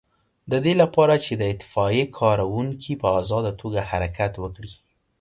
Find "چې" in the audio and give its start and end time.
1.25-1.33